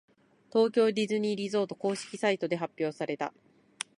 [0.51, 3.35] 東京ディズニーリゾート公式サイトで発表された。